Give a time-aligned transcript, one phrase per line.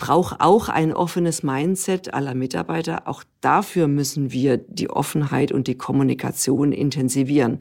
[0.00, 3.06] braucht auch ein offenes Mindset aller Mitarbeiter.
[3.06, 7.60] Auch dafür müssen wir die Offenheit und die Kommunikation intensivieren.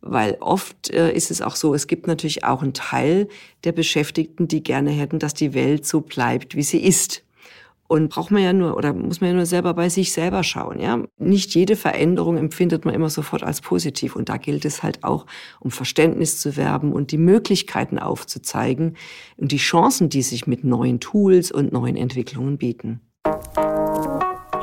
[0.00, 3.26] Weil oft äh, ist es auch so, es gibt natürlich auch einen Teil
[3.64, 7.24] der Beschäftigten, die gerne hätten, dass die Welt so bleibt, wie sie ist.
[7.88, 10.78] Und braucht man ja nur, oder muss man ja nur selber bei sich selber schauen,
[10.78, 11.02] ja.
[11.16, 14.14] Nicht jede Veränderung empfindet man immer sofort als positiv.
[14.14, 15.24] Und da gilt es halt auch,
[15.58, 18.96] um Verständnis zu werben und die Möglichkeiten aufzuzeigen
[19.38, 23.00] und die Chancen, die sich mit neuen Tools und neuen Entwicklungen bieten.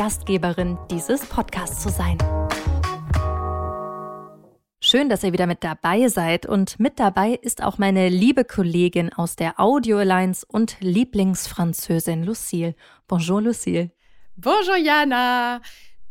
[0.00, 2.16] Gastgeberin dieses Podcasts zu sein.
[4.80, 9.12] Schön, dass ihr wieder mit dabei seid und mit dabei ist auch meine liebe Kollegin
[9.12, 12.74] aus der Audio Alliance und Lieblingsfranzösin Lucille.
[13.08, 13.90] Bonjour Lucille.
[14.36, 15.60] Bonjour Jana.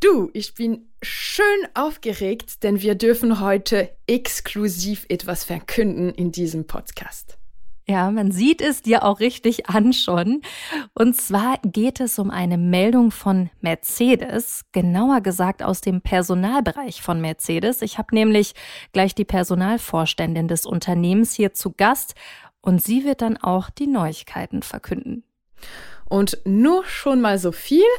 [0.02, 7.39] Du, ich bin schön aufgeregt, denn wir dürfen heute exklusiv etwas verkünden in diesem Podcast.
[7.90, 10.44] Ja, man sieht es dir auch richtig an schon.
[10.94, 17.20] Und zwar geht es um eine Meldung von Mercedes, genauer gesagt aus dem Personalbereich von
[17.20, 17.82] Mercedes.
[17.82, 18.54] Ich habe nämlich
[18.94, 22.14] gleich die Personalvorständin des Unternehmens hier zu Gast
[22.62, 25.24] und sie wird dann auch die Neuigkeiten verkünden.
[26.08, 27.90] Und nur schon mal so viel.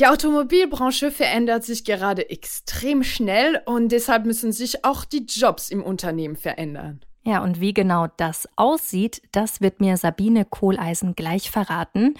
[0.00, 5.84] Die Automobilbranche verändert sich gerade extrem schnell und deshalb müssen sich auch die Jobs im
[5.84, 7.04] Unternehmen verändern.
[7.22, 12.14] Ja, und wie genau das aussieht, das wird mir Sabine Kohleisen gleich verraten.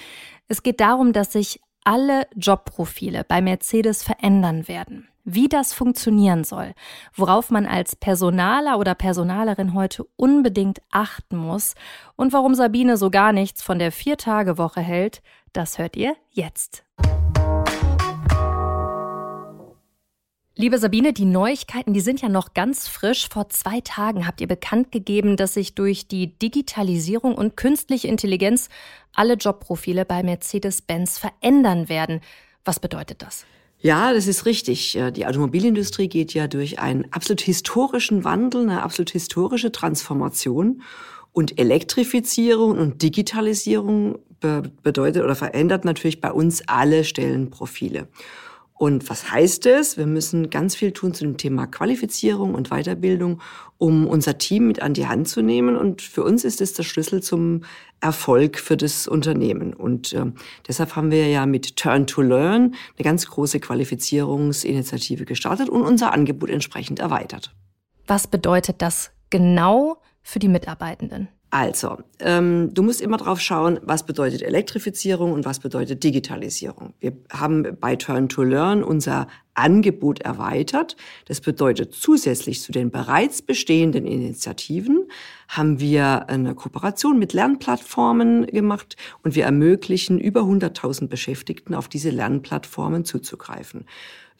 [0.49, 5.09] Es geht darum, dass sich alle Jobprofile bei Mercedes verändern werden.
[5.25, 6.73] Wie das funktionieren soll,
[7.15, 11.75] worauf man als Personaler oder Personalerin heute unbedingt achten muss
[12.17, 15.23] und warum Sabine so gar nichts von der Vier-Tage-Woche hält,
[15.53, 16.85] das hört ihr jetzt.
[20.61, 23.31] Liebe Sabine, die Neuigkeiten, die sind ja noch ganz frisch.
[23.31, 28.69] Vor zwei Tagen habt ihr bekannt gegeben, dass sich durch die Digitalisierung und künstliche Intelligenz
[29.15, 32.21] alle Jobprofile bei Mercedes-Benz verändern werden.
[32.63, 33.47] Was bedeutet das?
[33.79, 34.99] Ja, das ist richtig.
[35.15, 40.83] Die Automobilindustrie geht ja durch einen absolut historischen Wandel, eine absolut historische Transformation.
[41.33, 44.19] Und Elektrifizierung und Digitalisierung
[44.83, 48.09] bedeutet oder verändert natürlich bei uns alle Stellenprofile.
[48.81, 49.99] Und was heißt es?
[49.99, 53.43] Wir müssen ganz viel tun zu dem Thema Qualifizierung und Weiterbildung,
[53.77, 55.77] um unser Team mit an die Hand zu nehmen.
[55.77, 57.65] Und für uns ist es der Schlüssel zum
[58.01, 59.75] Erfolg für das Unternehmen.
[59.75, 60.25] Und äh,
[60.67, 66.15] deshalb haben wir ja mit Turn to Learn eine ganz große Qualifizierungsinitiative gestartet und unser
[66.15, 67.55] Angebot entsprechend erweitert.
[68.07, 71.29] Was bedeutet das genau für die Mitarbeitenden?
[71.51, 76.95] Also, ähm, du musst immer drauf schauen, was bedeutet Elektrifizierung und was bedeutet Digitalisierung.
[77.01, 79.27] Wir haben bei Turn to Learn unser
[79.61, 80.97] Angebot erweitert.
[81.27, 85.07] Das bedeutet zusätzlich zu den bereits bestehenden Initiativen
[85.49, 92.11] haben wir eine Kooperation mit Lernplattformen gemacht und wir ermöglichen über 100.000 Beschäftigten auf diese
[92.11, 93.87] Lernplattformen zuzugreifen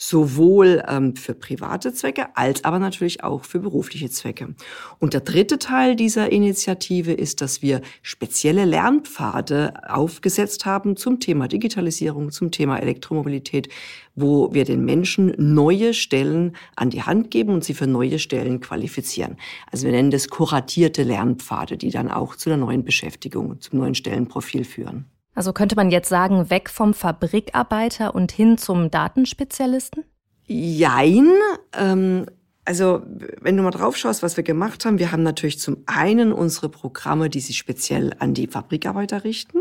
[0.01, 4.55] sowohl ähm, für private Zwecke als aber natürlich auch für berufliche Zwecke.
[4.99, 11.49] Und der dritte Teil dieser Initiative ist, dass wir spezielle Lernpfade aufgesetzt haben zum Thema
[11.49, 13.69] Digitalisierung, zum Thema Elektromobilität,
[14.15, 18.61] wo wir den Menschen neue Stellen an die Hand geben und sie für neue Stellen
[18.61, 19.37] qualifizieren.
[19.71, 23.95] Also wir nennen das kuratierte Lernpfade, die dann auch zu einer neuen Beschäftigung, zum neuen
[23.95, 25.07] Stellenprofil führen.
[25.35, 30.05] Also könnte man jetzt sagen, weg vom Fabrikarbeiter und hin zum Datenspezialisten?
[30.47, 31.31] Jein.
[31.79, 32.27] Ähm,
[32.65, 33.03] also
[33.41, 36.69] wenn du mal drauf schaust, was wir gemacht haben, wir haben natürlich zum einen unsere
[36.69, 39.59] Programme, die sich speziell an die Fabrikarbeiter richten.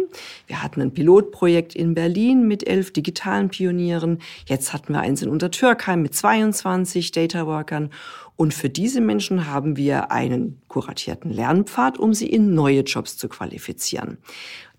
[0.48, 4.20] Wir hatten ein Pilotprojekt in Berlin mit elf digitalen Pionieren.
[4.46, 7.90] Jetzt hatten wir eins in Untertürkheim mit 22 Data Workern.
[8.36, 13.28] Und für diese Menschen haben wir einen kuratierten Lernpfad, um sie in neue Jobs zu
[13.28, 14.18] qualifizieren.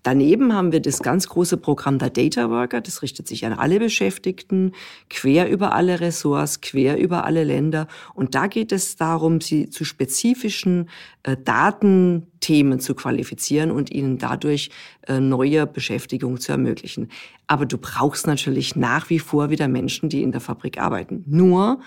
[0.03, 2.81] Daneben haben wir das ganz große Programm der Data Worker.
[2.81, 4.71] Das richtet sich an alle Beschäftigten,
[5.09, 7.87] quer über alle Ressorts, quer über alle Länder.
[8.15, 10.89] Und da geht es darum, sie zu spezifischen
[11.21, 14.71] äh, Datenthemen zu qualifizieren und ihnen dadurch
[15.07, 17.09] äh, neue Beschäftigung zu ermöglichen.
[17.45, 21.23] Aber du brauchst natürlich nach wie vor wieder Menschen, die in der Fabrik arbeiten.
[21.27, 21.79] Nur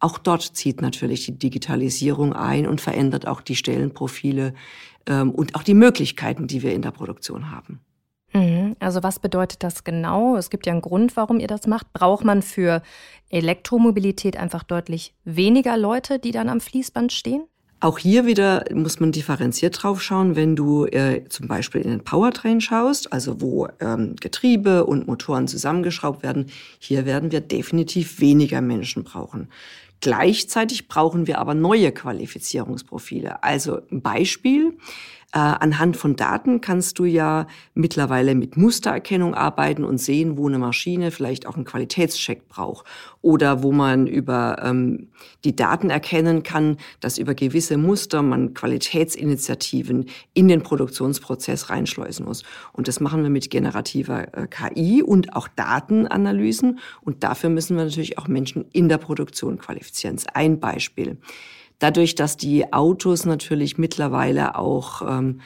[0.00, 4.54] auch dort zieht natürlich die Digitalisierung ein und verändert auch die Stellenprofile
[5.06, 7.80] ähm, und auch die Möglichkeiten, die wir in der Produktion haben.
[8.32, 8.76] Mhm.
[8.78, 10.36] Also was bedeutet das genau?
[10.36, 11.92] Es gibt ja einen Grund, warum ihr das macht.
[11.92, 12.82] Braucht man für
[13.28, 17.44] Elektromobilität einfach deutlich weniger Leute, die dann am Fließband stehen?
[17.82, 22.04] Auch hier wieder muss man differenziert drauf schauen, wenn du äh, zum Beispiel in den
[22.04, 26.46] Powertrain schaust, also wo ähm, Getriebe und Motoren zusammengeschraubt werden.
[26.78, 29.48] Hier werden wir definitiv weniger Menschen brauchen.
[30.00, 33.42] Gleichzeitig brauchen wir aber neue Qualifizierungsprofile.
[33.42, 34.78] Also ein Beispiel.
[35.32, 40.58] Äh, anhand von Daten kannst du ja mittlerweile mit Mustererkennung arbeiten und sehen, wo eine
[40.58, 42.84] Maschine vielleicht auch einen Qualitätscheck braucht
[43.22, 45.10] oder wo man über ähm,
[45.44, 52.42] die Daten erkennen kann, dass über gewisse Muster man Qualitätsinitiativen in den Produktionsprozess reinschleusen muss.
[52.72, 56.80] Und das machen wir mit generativer äh, KI und auch Datenanalysen.
[57.02, 60.16] Und dafür müssen wir natürlich auch Menschen in der Produktion qualifizieren.
[60.34, 61.18] Ein Beispiel.
[61.80, 65.40] Dadurch, dass die Autos natürlich mittlerweile auch ähm,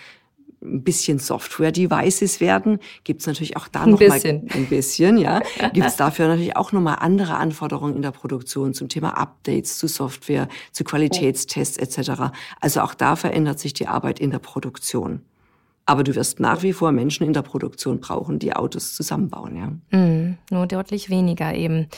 [0.64, 4.46] ein bisschen Software-Devices werden, gibt es natürlich auch da ein noch bisschen.
[4.46, 5.40] mal ein bisschen, ja,
[5.72, 9.86] gibt es dafür natürlich auch nochmal andere Anforderungen in der Produktion zum Thema Updates zu
[9.86, 12.32] Software, zu Qualitätstests etc.
[12.60, 15.22] Also auch da verändert sich die Arbeit in der Produktion.
[15.86, 19.98] Aber du wirst nach wie vor Menschen in der Produktion brauchen, die Autos zusammenbauen, ja.
[19.98, 21.88] Mm, nur deutlich weniger eben.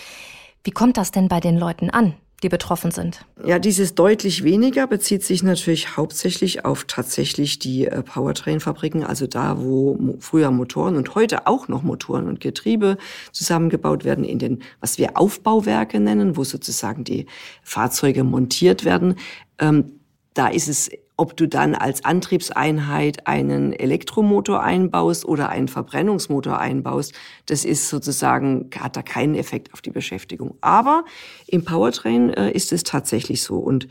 [0.65, 2.15] Wie kommt das denn bei den Leuten an?
[2.43, 3.25] Die betroffen sind.
[3.45, 9.59] Ja, dieses deutlich weniger bezieht sich natürlich hauptsächlich auf tatsächlich die äh, Powertrain-Fabriken, also da,
[9.59, 12.99] wo früher Motoren und heute auch noch Motoren und Getriebe
[13.33, 17.27] zusammengebaut werden in den, was wir Aufbauwerke nennen, wo sozusagen die
[17.63, 19.17] Fahrzeuge montiert werden.
[19.59, 19.93] Ähm,
[20.35, 27.15] da ist es ob du dann als Antriebseinheit einen Elektromotor einbaust oder einen Verbrennungsmotor einbaust,
[27.47, 30.57] das ist sozusagen, hat da keinen Effekt auf die Beschäftigung.
[30.61, 31.05] Aber
[31.47, 33.57] im Powertrain äh, ist es tatsächlich so.
[33.57, 33.89] Und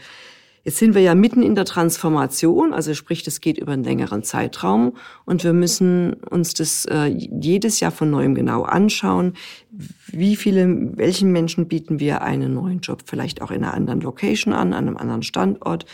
[0.65, 4.23] Jetzt sind wir ja mitten in der Transformation, also sprich, das geht über einen längeren
[4.23, 4.93] Zeitraum
[5.23, 9.33] und wir müssen uns das äh, jedes Jahr von neuem genau anschauen.
[10.07, 14.55] Wie viele, welchen Menschen bieten wir einen neuen Job vielleicht auch in einer anderen Location
[14.55, 15.85] an, an einem anderen Standort?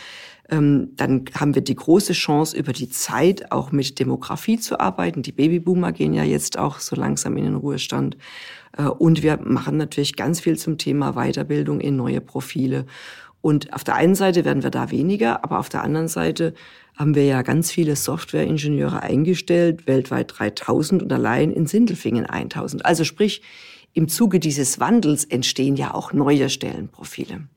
[0.52, 5.22] Ähm, dann haben wir die große Chance, über die Zeit auch mit Demografie zu arbeiten.
[5.22, 8.18] Die Babyboomer gehen ja jetzt auch so langsam in den Ruhestand.
[8.76, 12.84] Äh, und wir machen natürlich ganz viel zum Thema Weiterbildung in neue Profile.
[13.40, 16.52] Und auf der einen Seite werden wir da weniger, aber auf der anderen Seite
[16.96, 22.84] haben wir ja ganz viele Softwareingenieure eingestellt, weltweit 3000 und allein in Sindelfingen 1000.
[22.84, 23.42] Also sprich,
[23.94, 27.48] im Zuge dieses Wandels entstehen ja auch neue Stellenprofile.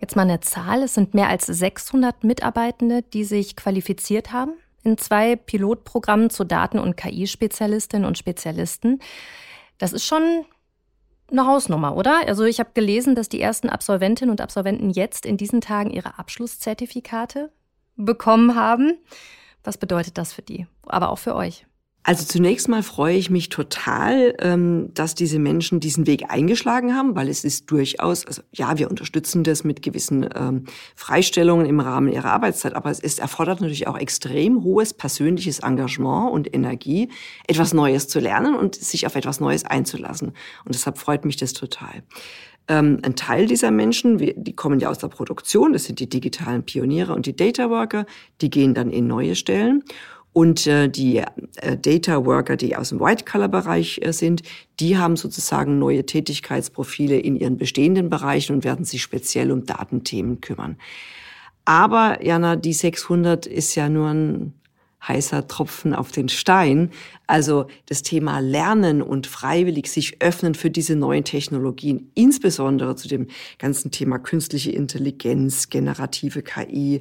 [0.00, 0.82] Jetzt mal eine Zahl.
[0.82, 4.52] Es sind mehr als 600 Mitarbeitende, die sich qualifiziert haben
[4.86, 9.00] in zwei Pilotprogrammen zu Daten- und KI-Spezialistinnen und Spezialisten.
[9.78, 10.44] Das ist schon
[11.30, 12.20] eine Hausnummer, oder?
[12.26, 16.18] Also ich habe gelesen, dass die ersten Absolventinnen und Absolventen jetzt in diesen Tagen ihre
[16.18, 17.50] Abschlusszertifikate
[17.96, 18.98] bekommen haben.
[19.64, 21.65] Was bedeutet das für die, aber auch für euch?
[22.08, 27.16] Also zunächst mal freue ich mich total, ähm, dass diese Menschen diesen Weg eingeschlagen haben,
[27.16, 32.06] weil es ist durchaus, also ja, wir unterstützen das mit gewissen ähm, Freistellungen im Rahmen
[32.06, 37.10] ihrer Arbeitszeit, aber es erfordert natürlich auch extrem hohes persönliches Engagement und Energie,
[37.48, 40.28] etwas Neues zu lernen und sich auf etwas Neues einzulassen.
[40.64, 42.04] Und deshalb freut mich das total.
[42.68, 46.64] Ähm, ein Teil dieser Menschen, die kommen ja aus der Produktion, das sind die digitalen
[46.64, 48.06] Pioniere und die Data Worker,
[48.40, 49.82] die gehen dann in neue Stellen.
[50.36, 51.22] Und äh, die
[51.62, 54.42] äh, Data Worker, die aus dem White-Color-Bereich äh, sind,
[54.80, 60.42] die haben sozusagen neue Tätigkeitsprofile in ihren bestehenden Bereichen und werden sich speziell um Datenthemen
[60.42, 60.76] kümmern.
[61.64, 64.52] Aber, Jana, die 600 ist ja nur ein
[65.06, 66.90] heißer Tropfen auf den Stein.
[67.26, 73.26] Also das Thema Lernen und freiwillig sich öffnen für diese neuen Technologien, insbesondere zu dem
[73.58, 77.00] ganzen Thema künstliche Intelligenz, generative KI,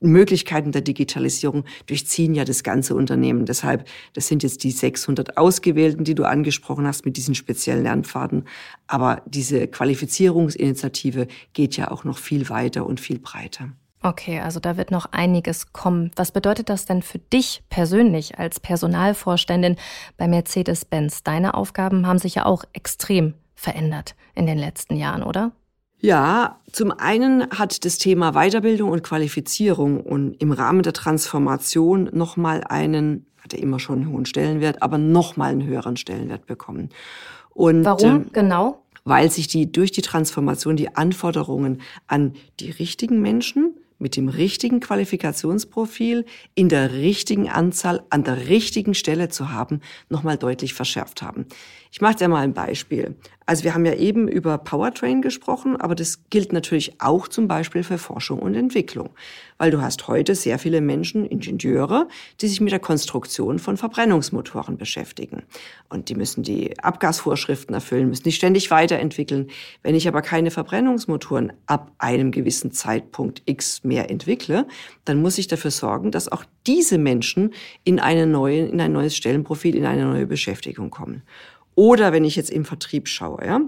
[0.00, 3.46] Möglichkeiten der Digitalisierung durchziehen ja das ganze Unternehmen.
[3.46, 8.44] Deshalb, das sind jetzt die 600 Ausgewählten, die du angesprochen hast mit diesen speziellen Lernpfaden.
[8.86, 13.70] Aber diese Qualifizierungsinitiative geht ja auch noch viel weiter und viel breiter.
[14.02, 16.10] Okay, also da wird noch einiges kommen.
[16.16, 19.76] Was bedeutet das denn für dich persönlich als Personalvorständin
[20.16, 21.22] bei Mercedes-Benz?
[21.22, 25.52] Deine Aufgaben haben sich ja auch extrem verändert in den letzten Jahren, oder?
[26.00, 32.64] Ja, zum einen hat das Thema Weiterbildung und Qualifizierung und im Rahmen der Transformation nochmal
[32.64, 36.88] einen, hat er immer schon einen hohen Stellenwert, aber nochmal einen höheren Stellenwert bekommen.
[37.50, 38.82] Und, Warum äh, genau?
[39.04, 44.80] Weil sich die durch die Transformation die Anforderungen an die richtigen Menschen mit dem richtigen
[44.80, 51.46] Qualifikationsprofil in der richtigen Anzahl an der richtigen Stelle zu haben, nochmal deutlich verschärft haben.
[51.92, 53.16] Ich mache dir mal ein Beispiel.
[53.46, 57.82] Also wir haben ja eben über Powertrain gesprochen, aber das gilt natürlich auch zum Beispiel
[57.82, 59.10] für Forschung und Entwicklung.
[59.58, 62.06] Weil du hast heute sehr viele Menschen, Ingenieure,
[62.40, 65.42] die sich mit der Konstruktion von Verbrennungsmotoren beschäftigen.
[65.88, 69.50] Und die müssen die Abgasvorschriften erfüllen, müssen die ständig weiterentwickeln.
[69.82, 74.68] Wenn ich aber keine Verbrennungsmotoren ab einem gewissen Zeitpunkt X mehr entwickle,
[75.04, 79.16] dann muss ich dafür sorgen, dass auch diese Menschen in, eine neue, in ein neues
[79.16, 81.24] Stellenprofil, in eine neue Beschäftigung kommen.
[81.74, 83.60] Oder wenn ich jetzt im Vertrieb schaue, ja,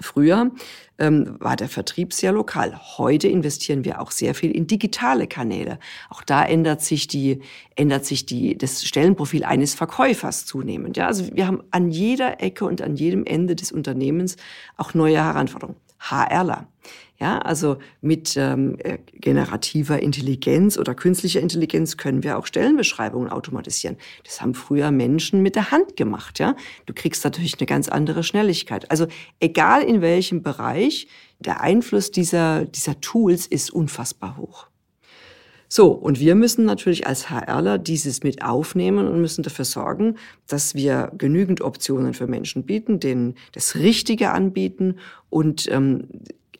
[0.00, 0.50] Früher
[0.98, 2.78] ähm, war der Vertrieb sehr lokal.
[2.96, 5.78] Heute investieren wir auch sehr viel in digitale Kanäle.
[6.08, 7.40] Auch da ändert sich die,
[7.76, 10.96] ändert sich die, das Stellenprofil eines Verkäufers zunehmend.
[10.96, 14.36] Ja, also wir haben an jeder Ecke und an jedem Ende des Unternehmens
[14.76, 15.76] auch neue Herausforderungen.
[16.00, 16.66] HRler.
[17.18, 23.98] Ja, also mit ähm, äh, generativer Intelligenz oder künstlicher Intelligenz können wir auch Stellenbeschreibungen automatisieren.
[24.24, 26.38] Das haben früher Menschen mit der Hand gemacht.
[26.38, 28.90] Ja, du kriegst natürlich eine ganz andere Schnelligkeit.
[28.90, 29.06] Also
[29.38, 34.69] egal in welchem Bereich, der Einfluss dieser dieser Tools ist unfassbar hoch.
[35.72, 40.16] So, und wir müssen natürlich als HRler dieses mit aufnehmen und müssen dafür sorgen,
[40.48, 44.96] dass wir genügend Optionen für Menschen bieten, denen das Richtige anbieten
[45.28, 46.08] und ähm,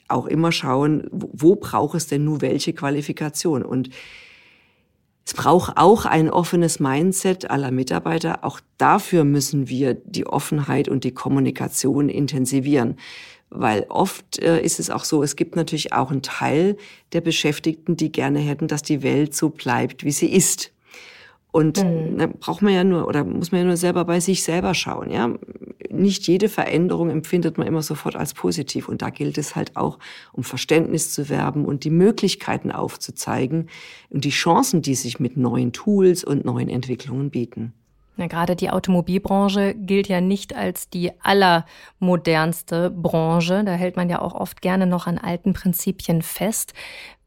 [0.07, 3.63] auch immer schauen, wo, wo braucht es denn nur welche Qualifikation?
[3.63, 3.89] Und
[5.25, 8.45] es braucht auch ein offenes Mindset aller Mitarbeiter.
[8.45, 12.95] Auch dafür müssen wir die Offenheit und die Kommunikation intensivieren.
[13.53, 16.77] Weil oft äh, ist es auch so, es gibt natürlich auch einen Teil
[17.11, 20.71] der Beschäftigten, die gerne hätten, dass die Welt so bleibt, wie sie ist.
[21.51, 22.17] Und mhm.
[22.17, 25.11] da braucht man ja nur, oder muss man ja nur selber bei sich selber schauen,
[25.11, 25.33] ja.
[25.89, 28.87] Nicht jede Veränderung empfindet man immer sofort als positiv.
[28.87, 29.99] Und da gilt es halt auch,
[30.31, 33.67] um Verständnis zu werben und die Möglichkeiten aufzuzeigen
[34.09, 37.73] und die Chancen, die sich mit neuen Tools und neuen Entwicklungen bieten.
[38.17, 43.63] Ja, gerade die Automobilbranche gilt ja nicht als die allermodernste Branche.
[43.63, 46.73] Da hält man ja auch oft gerne noch an alten Prinzipien fest.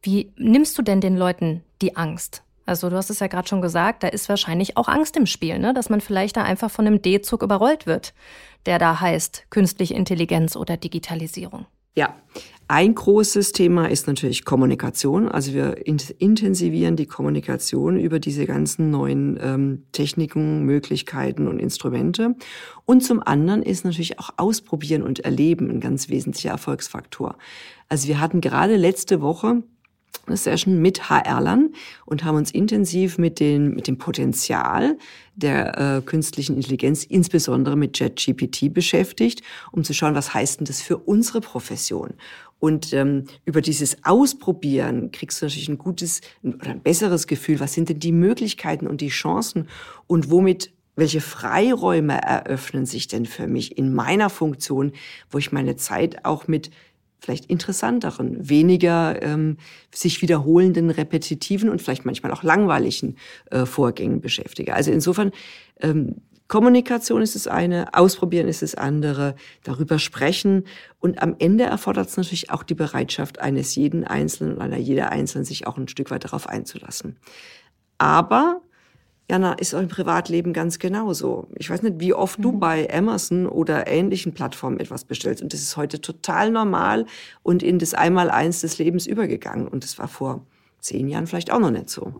[0.01, 2.43] Wie nimmst du denn den Leuten die Angst?
[2.65, 5.59] Also du hast es ja gerade schon gesagt, da ist wahrscheinlich auch Angst im Spiel,
[5.59, 5.73] ne?
[5.73, 8.13] dass man vielleicht da einfach von einem D-Zug überrollt wird,
[8.65, 11.67] der da heißt künstliche Intelligenz oder Digitalisierung.
[11.95, 12.15] Ja,
[12.67, 15.29] ein großes Thema ist natürlich Kommunikation.
[15.29, 22.35] Also wir intensivieren die Kommunikation über diese ganzen neuen ähm, Techniken, Möglichkeiten und Instrumente.
[22.85, 27.37] Und zum anderen ist natürlich auch Ausprobieren und Erleben ein ganz wesentlicher Erfolgsfaktor.
[27.87, 29.63] Also wir hatten gerade letzte Woche
[30.25, 31.73] eine Session mit HR-Lern
[32.05, 34.97] und haben uns intensiv mit, den, mit dem Potenzial
[35.35, 39.41] der äh, künstlichen Intelligenz, insbesondere mit JetGPT beschäftigt,
[39.71, 42.13] um zu schauen, was heißt denn das für unsere Profession?
[42.59, 47.73] Und ähm, über dieses Ausprobieren kriegst du natürlich ein gutes oder ein besseres Gefühl, was
[47.73, 49.67] sind denn die Möglichkeiten und die Chancen
[50.07, 54.93] und womit welche Freiräume eröffnen sich denn für mich in meiner Funktion,
[55.29, 56.71] wo ich meine Zeit auch mit
[57.19, 59.57] vielleicht interessanteren, weniger ähm,
[59.93, 63.15] sich wiederholenden, repetitiven und vielleicht manchmal auch langweiligen
[63.51, 64.75] äh, Vorgängen beschäftige.
[64.75, 65.31] Also insofern,
[65.79, 66.15] ähm,
[66.47, 70.65] Kommunikation ist das eine, Ausprobieren ist das andere, darüber sprechen.
[70.99, 75.45] Und am Ende erfordert es natürlich auch die Bereitschaft eines jeden Einzelnen einer jeder Einzelnen,
[75.45, 77.17] sich auch ein Stück weit darauf einzulassen.
[77.97, 78.61] Aber
[79.29, 81.47] Jana, ist auch im Privatleben ganz genauso.
[81.55, 82.43] Ich weiß nicht, wie oft mhm.
[82.43, 85.41] du bei Amazon oder ähnlichen Plattformen etwas bestellst.
[85.41, 87.05] Und das ist heute total normal
[87.41, 89.67] und in das Einmaleins des Lebens übergegangen.
[89.67, 90.45] Und das war vor
[90.79, 92.13] zehn Jahren vielleicht auch noch nicht so.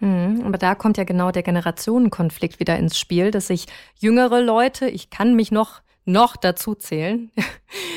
[0.00, 4.88] Mhm, aber da kommt ja genau der Generationenkonflikt wieder ins Spiel, dass sich jüngere Leute,
[4.88, 7.30] ich kann mich noch noch dazu zählen.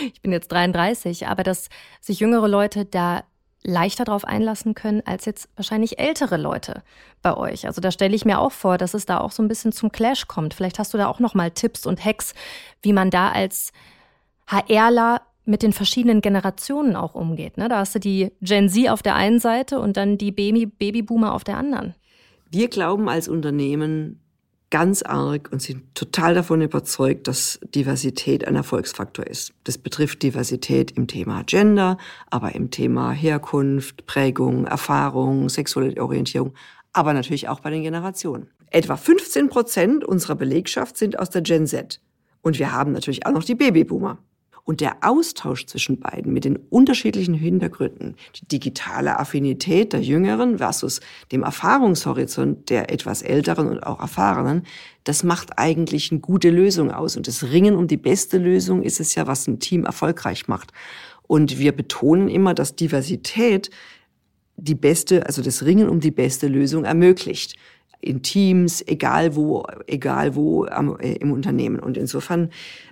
[0.03, 1.69] Ich bin jetzt 33, aber dass
[2.01, 3.23] sich jüngere Leute da
[3.63, 6.83] leichter darauf einlassen können als jetzt wahrscheinlich ältere Leute
[7.21, 7.67] bei euch.
[7.67, 9.91] Also da stelle ich mir auch vor, dass es da auch so ein bisschen zum
[9.91, 10.53] Clash kommt.
[10.53, 12.33] Vielleicht hast du da auch noch mal Tipps und Hacks,
[12.81, 13.71] wie man da als
[14.47, 17.57] HRler mit den verschiedenen Generationen auch umgeht.
[17.57, 17.69] Ne?
[17.69, 21.33] Da hast du die Gen Z auf der einen Seite und dann die Baby Babyboomer
[21.33, 21.95] auf der anderen.
[22.49, 24.21] Wir glauben als Unternehmen,
[24.71, 29.53] ganz arg und sind total davon überzeugt, dass Diversität ein Erfolgsfaktor ist.
[29.65, 31.97] Das betrifft Diversität im Thema Gender,
[32.29, 36.53] aber im Thema Herkunft, Prägung, Erfahrung, sexuelle Orientierung,
[36.93, 38.49] aber natürlich auch bei den Generationen.
[38.71, 42.01] Etwa 15 Prozent unserer Belegschaft sind aus der Gen Z.
[42.41, 44.17] Und wir haben natürlich auch noch die Babyboomer.
[44.63, 51.01] Und der Austausch zwischen beiden mit den unterschiedlichen Hintergründen, die digitale Affinität der Jüngeren versus
[51.31, 54.63] dem Erfahrungshorizont der etwas Älteren und auch Erfahrenen,
[55.03, 57.17] das macht eigentlich eine gute Lösung aus.
[57.17, 60.71] Und das Ringen um die beste Lösung ist es ja, was ein Team erfolgreich macht.
[61.23, 63.69] Und wir betonen immer, dass Diversität
[64.57, 67.55] die beste, also das Ringen um die beste Lösung ermöglicht
[68.01, 71.79] in Teams, egal wo, egal wo am, äh, im Unternehmen.
[71.79, 72.49] Und insofern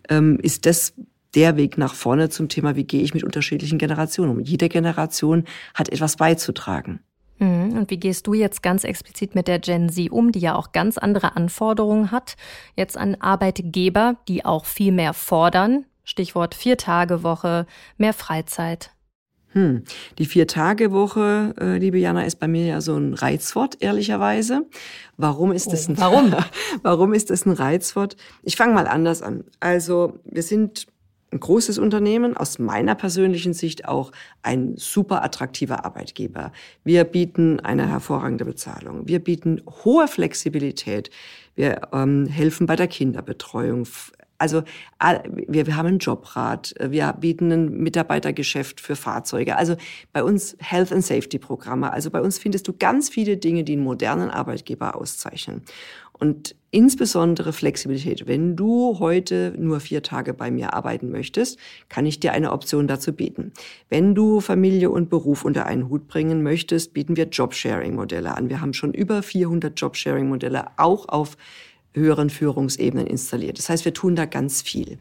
[0.07, 0.93] ähm, ist das
[1.35, 4.39] der Weg nach vorne zum Thema, wie gehe ich mit unterschiedlichen Generationen um.
[4.39, 7.01] Jede Generation hat etwas beizutragen.
[7.39, 7.77] Mhm.
[7.77, 10.71] Und wie gehst du jetzt ganz explizit mit der Gen Z um, die ja auch
[10.71, 12.35] ganz andere Anforderungen hat,
[12.75, 15.85] jetzt an Arbeitgeber, die auch viel mehr fordern?
[16.03, 17.65] Stichwort Vier-Tage-Woche,
[17.97, 18.91] mehr Freizeit.
[19.51, 19.83] Hm.
[20.17, 24.67] Die Vier-Tage-Woche, äh, liebe Jana, ist bei mir ja so ein Reizwort, ehrlicherweise.
[25.17, 26.35] Warum ist das oh, ein, warum?
[26.83, 28.15] warum ist das ein Reizwort?
[28.43, 29.43] Ich fange mal anders an.
[29.59, 30.87] Also, wir sind
[31.31, 36.51] ein großes Unternehmen, aus meiner persönlichen Sicht auch ein super attraktiver Arbeitgeber.
[36.83, 39.07] Wir bieten eine hervorragende Bezahlung.
[39.07, 41.09] Wir bieten hohe Flexibilität.
[41.55, 43.87] Wir ähm, helfen bei der Kinderbetreuung.
[44.39, 44.63] Also
[45.47, 49.57] wir, wir haben einen Jobrat, wir bieten ein Mitarbeitergeschäft für Fahrzeuge.
[49.57, 49.75] Also
[50.13, 51.91] bei uns Health and Safety Programme.
[51.91, 55.63] Also bei uns findest du ganz viele Dinge, die einen modernen Arbeitgeber auszeichnen.
[56.19, 58.27] Und insbesondere Flexibilität.
[58.27, 62.87] Wenn du heute nur vier Tage bei mir arbeiten möchtest, kann ich dir eine Option
[62.87, 63.53] dazu bieten.
[63.87, 68.49] Wenn du Familie und Beruf unter einen Hut bringen möchtest, bieten wir Jobsharing-Modelle an.
[68.49, 71.37] Wir haben schon über 400 Jobsharing-Modelle auch auf
[71.93, 73.57] höheren Führungsebenen installiert.
[73.57, 74.99] Das heißt, wir tun da ganz viel.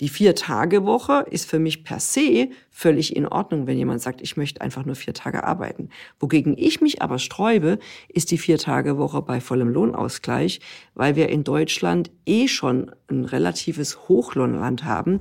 [0.00, 4.60] Die Vier-Tage-Woche ist für mich per se völlig in Ordnung, wenn jemand sagt, ich möchte
[4.60, 5.88] einfach nur vier Tage arbeiten.
[6.18, 7.78] Wogegen ich mich aber sträube,
[8.08, 10.58] ist die Vier-Tage-Woche bei vollem Lohnausgleich,
[10.94, 15.20] weil wir in Deutschland eh schon ein relatives Hochlohnland haben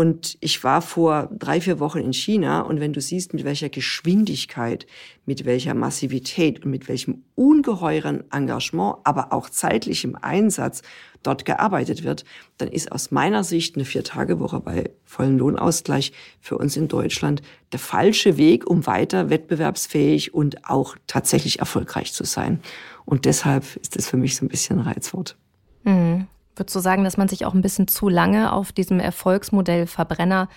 [0.00, 3.68] und ich war vor drei, vier Wochen in China und wenn du siehst, mit welcher
[3.68, 4.86] Geschwindigkeit,
[5.26, 10.80] mit welcher Massivität und mit welchem ungeheuren Engagement, aber auch zeitlichem Einsatz
[11.22, 12.24] dort gearbeitet wird,
[12.56, 17.42] dann ist aus meiner Sicht eine Vier-Tage-Woche bei vollem Lohnausgleich für uns in Deutschland
[17.72, 22.60] der falsche Weg, um weiter wettbewerbsfähig und auch tatsächlich erfolgreich zu sein.
[23.04, 25.36] Und deshalb ist das für mich so ein bisschen ein Reizwort.
[25.84, 26.26] Mhm.
[26.56, 30.48] Würdest du sagen, dass man sich auch ein bisschen zu lange auf diesem Erfolgsmodell Verbrenner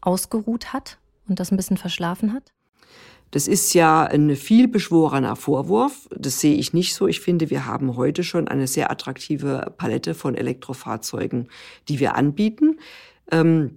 [0.00, 2.52] ausgeruht hat und das ein bisschen verschlafen hat?
[3.30, 6.08] Das ist ja ein viel beschworener Vorwurf.
[6.16, 7.06] Das sehe ich nicht so.
[7.06, 11.48] Ich finde, wir haben heute schon eine sehr attraktive Palette von Elektrofahrzeugen,
[11.88, 12.78] die wir anbieten.
[13.30, 13.76] Ähm,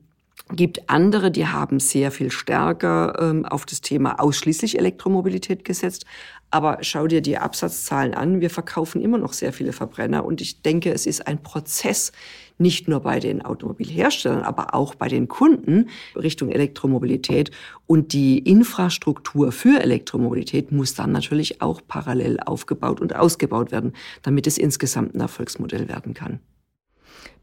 [0.56, 6.06] gibt andere, die haben sehr viel stärker ähm, auf das Thema ausschließlich Elektromobilität gesetzt.
[6.52, 8.42] Aber schau dir die Absatzzahlen an.
[8.42, 10.26] Wir verkaufen immer noch sehr viele Verbrenner.
[10.26, 12.12] Und ich denke, es ist ein Prozess,
[12.58, 17.52] nicht nur bei den Automobilherstellern, aber auch bei den Kunden Richtung Elektromobilität.
[17.88, 24.46] Und die Infrastruktur für Elektromobilität muss dann natürlich auch parallel aufgebaut und ausgebaut werden, damit
[24.46, 26.40] es insgesamt ein Erfolgsmodell werden kann.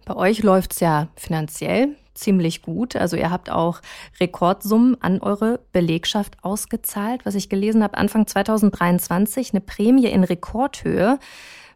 [0.08, 2.96] Bei euch läuft's ja finanziell ziemlich gut.
[2.96, 3.82] Also ihr habt auch
[4.18, 7.26] Rekordsummen an eure Belegschaft ausgezahlt.
[7.26, 11.18] Was ich gelesen habe, Anfang 2023 eine Prämie in Rekordhöhe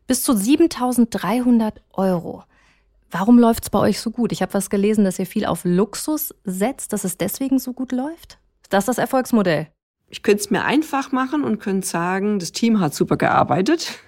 [0.07, 2.45] bis zu 7300 Euro.
[3.11, 4.33] Warum läuft's bei euch so gut?
[4.33, 7.93] Ich habe was gelesen, dass ihr viel auf Luxus setzt, dass es deswegen so gut
[7.93, 8.39] läuft.
[8.63, 9.69] Ist das das Erfolgsmodell?
[10.09, 13.99] Ich könnte es mir einfach machen und könnte sagen, das Team hat super gearbeitet.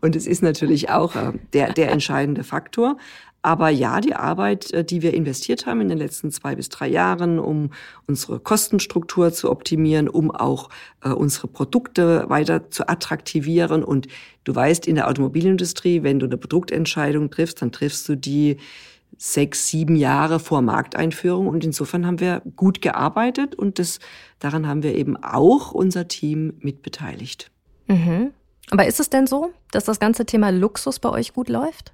[0.00, 2.96] Und es ist natürlich auch äh, der, der entscheidende Faktor.
[3.42, 6.88] Aber ja, die Arbeit, äh, die wir investiert haben in den letzten zwei bis drei
[6.88, 7.70] Jahren, um
[8.06, 10.70] unsere Kostenstruktur zu optimieren, um auch
[11.02, 13.82] äh, unsere Produkte weiter zu attraktivieren.
[13.82, 14.06] Und
[14.44, 18.58] du weißt, in der Automobilindustrie, wenn du eine Produktentscheidung triffst, dann triffst du die
[19.18, 21.48] sechs, sieben Jahre vor Markteinführung.
[21.48, 23.98] Und insofern haben wir gut gearbeitet und das,
[24.38, 27.50] daran haben wir eben auch unser Team mitbeteiligt.
[27.88, 28.32] Mhm.
[28.70, 31.92] Aber ist es denn so, dass das ganze Thema Luxus bei euch gut läuft?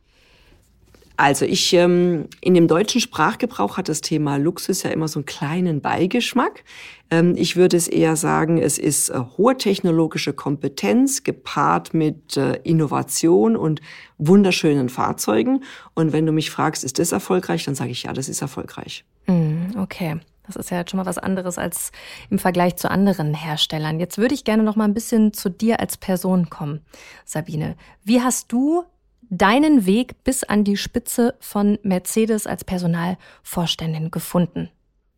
[1.18, 5.26] Also ich ähm, in dem deutschen Sprachgebrauch hat das Thema Luxus ja immer so einen
[5.26, 6.62] kleinen Beigeschmack.
[7.10, 12.60] Ähm, ich würde es eher sagen, es ist äh, hohe technologische Kompetenz gepaart mit äh,
[12.62, 13.80] Innovation und
[14.18, 15.64] wunderschönen Fahrzeugen.
[15.94, 19.04] Und wenn du mich fragst, ist das erfolgreich, dann sage ich ja, das ist erfolgreich.
[19.26, 20.20] Mm, okay.
[20.46, 21.90] Das ist ja jetzt schon mal was anderes als
[22.30, 23.98] im Vergleich zu anderen Herstellern.
[23.98, 26.80] Jetzt würde ich gerne noch mal ein bisschen zu dir als Person kommen,
[27.24, 27.74] Sabine.
[28.04, 28.84] Wie hast du
[29.30, 34.70] deinen Weg bis an die Spitze von Mercedes als Personalvorständin gefunden?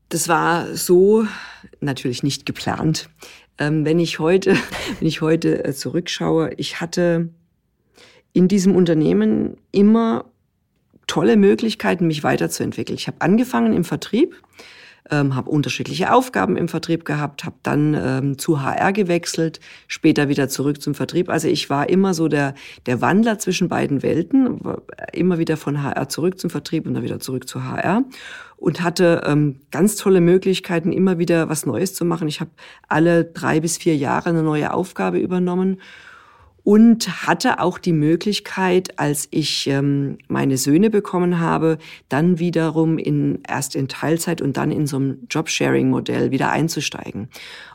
[0.08, 1.26] Das war so
[1.80, 3.08] natürlich nicht geplant.
[3.58, 4.56] Ähm, wenn ich heute,
[4.98, 7.30] wenn ich heute äh, zurückschaue, ich hatte
[8.32, 10.24] in diesem Unternehmen immer
[11.06, 12.96] tolle Möglichkeiten, mich weiterzuentwickeln.
[12.96, 14.40] Ich habe angefangen im Vertrieb
[15.10, 20.48] ähm, habe unterschiedliche Aufgaben im Vertrieb gehabt, habe dann ähm, zu HR gewechselt, später wieder
[20.48, 21.28] zurück zum Vertrieb.
[21.28, 22.54] Also ich war immer so der,
[22.86, 24.60] der Wandler zwischen beiden Welten,
[25.12, 28.04] immer wieder von HR zurück zum Vertrieb und dann wieder zurück zu HR
[28.56, 32.28] und hatte ähm, ganz tolle Möglichkeiten, immer wieder was Neues zu machen.
[32.28, 32.50] Ich habe
[32.88, 35.80] alle drei bis vier Jahre eine neue Aufgabe übernommen
[36.70, 41.78] und hatte auch die Möglichkeit, als ich ähm, meine Söhne bekommen habe,
[42.08, 47.28] dann wiederum in erst in Teilzeit und dann in so einem Jobsharing-Modell wieder einzusteigen.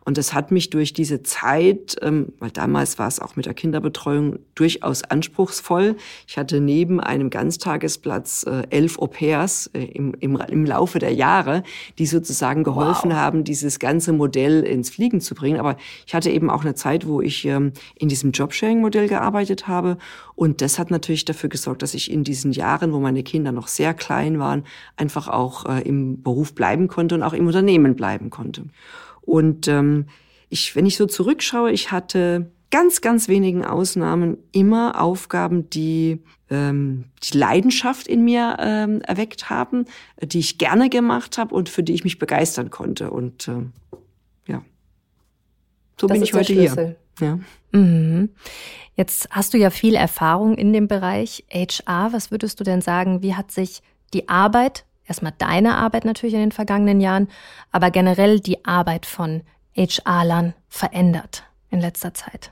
[0.05, 3.55] Und das hat mich durch diese Zeit, ähm, weil damals war es auch mit der
[3.55, 5.95] Kinderbetreuung durchaus anspruchsvoll.
[6.27, 11.63] Ich hatte neben einem Ganztagesplatz äh, elf Au-pairs äh, im, im, im Laufe der Jahre,
[11.97, 13.17] die sozusagen geholfen wow.
[13.17, 15.59] haben, dieses ganze Modell ins Fliegen zu bringen.
[15.59, 19.97] Aber ich hatte eben auch eine Zeit, wo ich ähm, in diesem Jobsharing-Modell gearbeitet habe.
[20.35, 23.67] Und das hat natürlich dafür gesorgt, dass ich in diesen Jahren, wo meine Kinder noch
[23.67, 24.65] sehr klein waren,
[24.97, 28.65] einfach auch äh, im Beruf bleiben konnte und auch im Unternehmen bleiben konnte.
[29.25, 30.07] Und ähm,
[30.49, 37.05] ich, wenn ich so zurückschaue, ich hatte ganz, ganz wenigen Ausnahmen immer Aufgaben, die ähm,
[37.23, 39.85] die Leidenschaft in mir ähm, erweckt haben,
[40.21, 43.11] die ich gerne gemacht habe und für die ich mich begeistern konnte.
[43.11, 43.63] Und äh,
[44.47, 44.61] ja,
[45.99, 46.95] so das bin ich heute hier.
[47.19, 47.39] Ja.
[47.71, 48.29] Mhm.
[48.95, 52.13] Jetzt hast du ja viel Erfahrung in dem Bereich HR.
[52.13, 53.81] Was würdest du denn sagen, wie hat sich
[54.13, 57.27] die Arbeit erstmal deine Arbeit natürlich in den vergangenen Jahren,
[57.71, 59.41] aber generell die Arbeit von
[59.75, 62.51] HR-Lern verändert in letzter Zeit?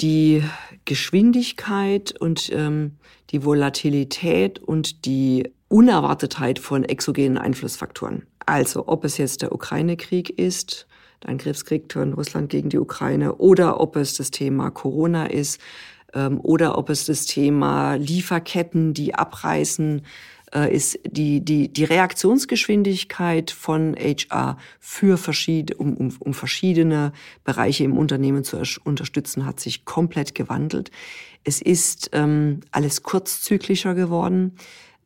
[0.00, 0.42] Die
[0.84, 2.98] Geschwindigkeit und ähm,
[3.30, 8.26] die Volatilität und die Unerwartetheit von exogenen Einflussfaktoren.
[8.44, 10.86] Also ob es jetzt der Ukraine-Krieg ist,
[11.22, 15.60] der Angriffskrieg von Russland gegen die Ukraine, oder ob es das Thema Corona ist,
[16.14, 20.02] ähm, oder ob es das Thema Lieferketten, die abreißen,
[20.54, 27.12] ist die, die, die Reaktionsgeschwindigkeit von HR für verschiedene, um, um, um verschiedene
[27.44, 30.90] Bereiche im Unternehmen zu unterstützen, hat sich komplett gewandelt.
[31.42, 34.56] Es ist ähm, alles kurzzyklischer geworden.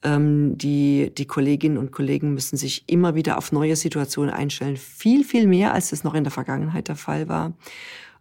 [0.02, 4.76] Ähm, die, die Kolleginnen und Kollegen müssen sich immer wieder auf neue Situationen einstellen.
[4.76, 7.52] Viel, viel mehr, als es noch in der Vergangenheit der Fall war.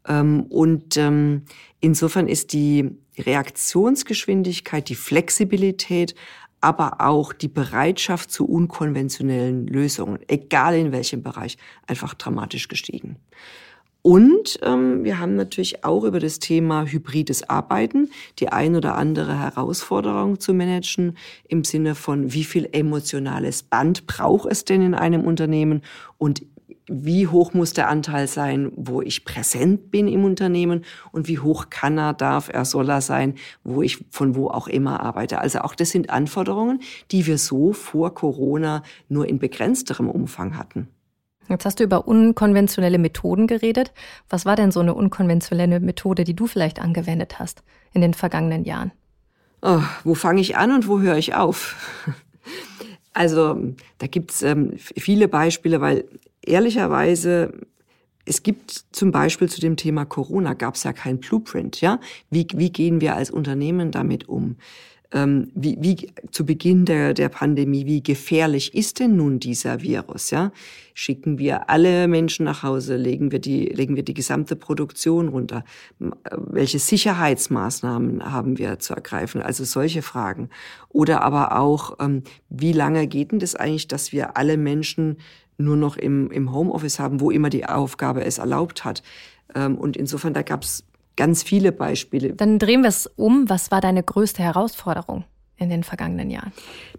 [0.05, 1.43] Ähm, und ähm,
[1.79, 6.15] insofern ist die Reaktionsgeschwindigkeit, die Flexibilität,
[6.61, 13.17] aber auch die Bereitschaft zu unkonventionellen Lösungen, egal in welchem Bereich, einfach dramatisch gestiegen.
[14.01, 19.37] Und ähm, wir haben natürlich auch über das Thema hybrides Arbeiten die ein oder andere
[19.37, 21.17] Herausforderung zu managen
[21.49, 25.81] im Sinne von, wie viel emotionales Band braucht es denn in einem Unternehmen
[26.17, 26.43] und
[26.89, 31.69] wie hoch muss der Anteil sein, wo ich präsent bin im Unternehmen und wie hoch
[31.69, 35.39] kann er, darf er, soll er sein, wo ich von wo auch immer arbeite.
[35.39, 40.87] Also auch das sind Anforderungen, die wir so vor Corona nur in begrenzterem Umfang hatten.
[41.47, 43.91] Jetzt hast du über unkonventionelle Methoden geredet.
[44.29, 48.65] Was war denn so eine unkonventionelle Methode, die du vielleicht angewendet hast in den vergangenen
[48.65, 48.91] Jahren?
[49.61, 51.75] Oh, wo fange ich an und wo höre ich auf?
[53.11, 56.05] Also da gibt's ähm, viele Beispiele, weil
[56.49, 57.53] ehrlicherweise,
[58.25, 61.99] es gibt zum Beispiel zu dem Thema Corona gab es ja kein Blueprint, ja?
[62.29, 64.57] Wie, wie gehen wir als Unternehmen damit um?
[65.11, 70.29] Ähm, wie, wie zu Beginn der, der Pandemie, wie gefährlich ist denn nun dieser Virus?
[70.29, 70.51] Ja,
[70.93, 75.63] schicken wir alle Menschen nach Hause, legen wir die, legen wir die gesamte Produktion runter?
[75.97, 79.41] Welche Sicherheitsmaßnahmen haben wir zu ergreifen?
[79.41, 80.49] Also solche Fragen.
[80.89, 85.17] Oder aber auch, ähm, wie lange geht denn das eigentlich, dass wir alle Menschen
[85.59, 89.03] nur noch im, im Homeoffice haben, wo immer die Aufgabe es erlaubt hat.
[89.53, 90.83] Ähm, und insofern, da gab es
[91.15, 92.33] ganz viele Beispiele.
[92.33, 93.49] Dann drehen wir es um.
[93.49, 95.25] Was war deine größte Herausforderung?
[95.61, 96.53] in den vergangenen Jahren?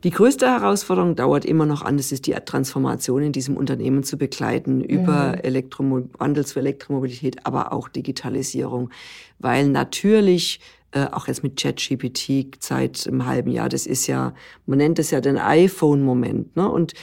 [0.05, 4.18] Die größte Herausforderung dauert immer noch an, das ist die Transformation in diesem Unternehmen zu
[4.18, 6.11] begleiten über mhm.
[6.18, 8.90] Wandel zur Elektromobilität, aber auch Digitalisierung,
[9.38, 10.61] weil natürlich
[10.92, 14.35] äh, auch jetzt mit ChatGPT seit einem halben Jahr, das ist ja,
[14.66, 16.68] man nennt das ja den iPhone-Moment, ne?
[16.68, 16.94] Und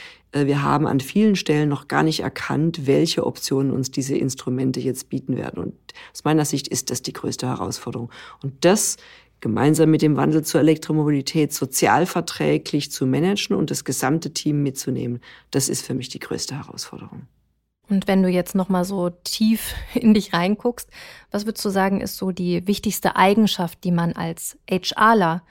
[0.46, 5.08] wir haben an vielen Stellen noch gar nicht erkannt, welche Optionen uns diese Instrumente jetzt
[5.08, 5.62] bieten werden.
[5.62, 5.74] Und
[6.12, 8.10] aus meiner Sicht ist das die größte Herausforderung.
[8.42, 8.96] Und das
[9.40, 15.20] gemeinsam mit dem Wandel zur Elektromobilität sozialverträglich zu managen und das gesamte Team mitzunehmen,
[15.50, 17.26] das ist für mich die größte Herausforderung.
[17.88, 20.90] Und wenn du jetzt noch mal so tief in dich reinguckst,
[21.30, 25.42] was würdest du sagen, ist so die wichtigste Eigenschaft, die man als HRler,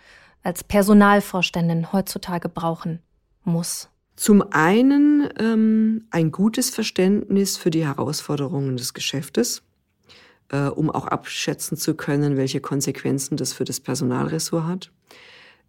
[0.43, 3.01] als Personalvorständin heutzutage brauchen
[3.43, 3.89] muss?
[4.17, 9.61] Zum einen ähm, ein gutes Verständnis für die Herausforderungen des Geschäftes,
[10.51, 14.91] äh, um auch abschätzen zu können, welche Konsequenzen das für das Personalressort hat.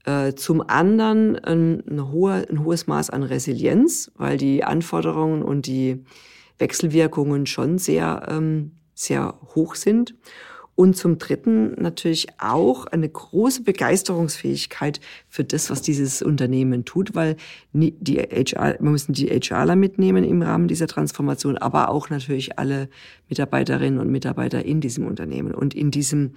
[0.06, 5.66] Äh, zum anderen ein, ein, hohe, ein hohes Maß an Resilienz, weil die Anforderungen und
[5.66, 6.02] die
[6.56, 10.14] Wechselwirkungen schon sehr, ähm, sehr hoch sind.
[10.78, 17.34] Und zum Dritten natürlich auch eine große Begeisterungsfähigkeit für das, was dieses Unternehmen tut, weil
[17.72, 22.88] die HR, wir müssen die HRler mitnehmen im Rahmen dieser Transformation, aber auch natürlich alle
[23.28, 25.52] Mitarbeiterinnen und Mitarbeiter in diesem Unternehmen.
[25.52, 26.34] Und in diesem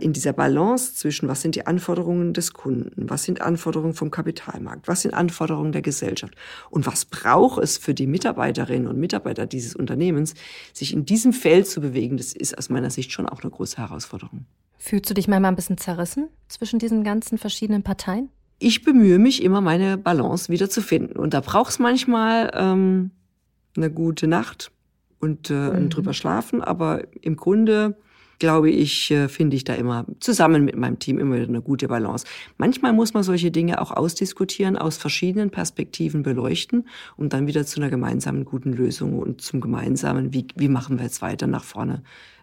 [0.00, 4.88] in dieser Balance zwischen, was sind die Anforderungen des Kunden, was sind Anforderungen vom Kapitalmarkt,
[4.88, 6.34] was sind Anforderungen der Gesellschaft
[6.70, 10.34] und was braucht es für die Mitarbeiterinnen und Mitarbeiter dieses Unternehmens,
[10.72, 13.76] sich in diesem Feld zu bewegen, das ist aus meiner Sicht schon auch eine große
[13.76, 14.46] Herausforderung.
[14.78, 18.30] Fühlst du dich manchmal ein bisschen zerrissen zwischen diesen ganzen verschiedenen Parteien?
[18.58, 21.18] Ich bemühe mich immer, meine Balance wieder zu finden.
[21.18, 23.10] Und da braucht es manchmal ähm,
[23.76, 24.70] eine gute Nacht
[25.18, 25.90] und äh, mhm.
[25.90, 26.62] drüber schlafen.
[26.62, 27.98] Aber im Grunde
[28.38, 31.88] glaube ich, äh, finde ich da immer zusammen mit meinem Team immer wieder eine gute
[31.88, 32.26] Balance.
[32.58, 37.80] Manchmal muss man solche Dinge auch ausdiskutieren, aus verschiedenen Perspektiven beleuchten, um dann wieder zu
[37.80, 42.02] einer gemeinsamen guten Lösung und zum gemeinsamen, wie, wie machen wir jetzt weiter nach vorne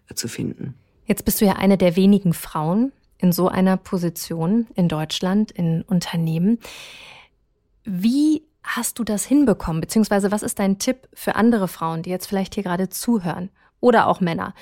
[0.09, 0.75] äh, zu finden.
[1.05, 5.83] Jetzt bist du ja eine der wenigen Frauen in so einer Position in Deutschland, in
[5.83, 6.59] Unternehmen.
[7.83, 9.81] Wie hast du das hinbekommen?
[9.81, 13.49] Beziehungsweise was ist dein Tipp für andere Frauen, die jetzt vielleicht hier gerade zuhören?
[13.79, 14.53] Oder auch Männer?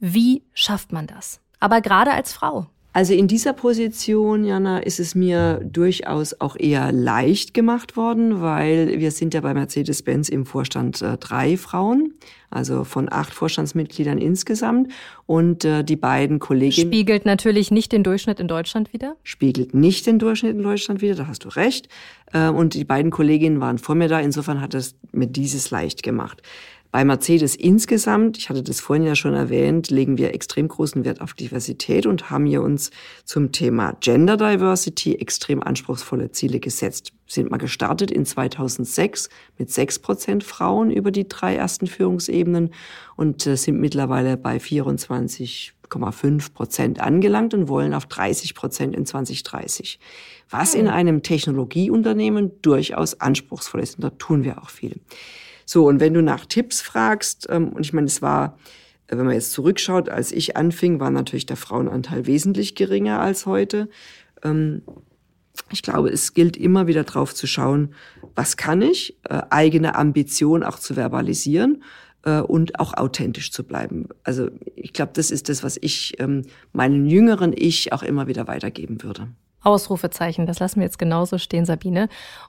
[0.00, 1.40] Wie schafft man das?
[1.60, 2.66] Aber gerade als Frau.
[2.92, 8.98] Also in dieser Position, Jana, ist es mir durchaus auch eher leicht gemacht worden, weil
[8.98, 12.14] wir sind ja bei Mercedes-Benz im Vorstand äh, drei Frauen,
[12.50, 14.90] also von acht Vorstandsmitgliedern insgesamt.
[15.26, 16.92] Und äh, die beiden Kolleginnen...
[16.92, 19.14] Spiegelt natürlich nicht den Durchschnitt in Deutschland wieder?
[19.22, 21.88] Spiegelt nicht den Durchschnitt in Deutschland wieder, da hast du recht.
[22.32, 26.02] Äh, und die beiden Kolleginnen waren vor mir da, insofern hat es mir dieses leicht
[26.02, 26.42] gemacht.
[26.92, 31.20] Bei Mercedes insgesamt, ich hatte das vorhin ja schon erwähnt, legen wir extrem großen Wert
[31.20, 32.90] auf Diversität und haben hier uns
[33.24, 37.12] zum Thema Gender Diversity extrem anspruchsvolle Ziele gesetzt.
[37.28, 42.70] Sind mal gestartet in 2006 mit sechs Prozent Frauen über die drei ersten Führungsebenen
[43.14, 50.00] und äh, sind mittlerweile bei 24,5 Prozent angelangt und wollen auf 30 Prozent in 2030.
[50.48, 54.98] Was in einem Technologieunternehmen durchaus anspruchsvoll ist und da tun wir auch viel.
[55.72, 58.58] So, und wenn du nach Tipps fragst, ähm, und ich meine, es war,
[59.06, 63.46] äh, wenn man jetzt zurückschaut, als ich anfing, war natürlich der Frauenanteil wesentlich geringer als
[63.46, 63.88] heute.
[64.42, 64.82] Ähm,
[65.70, 67.94] ich glaube, es gilt immer wieder drauf zu schauen,
[68.34, 71.84] was kann ich, äh, eigene Ambition auch zu verbalisieren
[72.24, 74.08] äh, und auch authentisch zu bleiben.
[74.24, 78.48] Also ich glaube, das ist das, was ich ähm, meinen jüngeren Ich auch immer wieder
[78.48, 79.28] weitergeben würde.
[79.62, 82.08] Ausrufezeichen, das lassen wir jetzt genauso stehen, Sabine,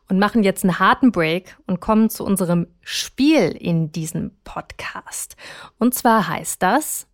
[0.09, 5.35] und machen jetzt einen harten Break und kommen zu unserem Spiel in diesem Podcast.
[5.77, 7.07] Und zwar heißt das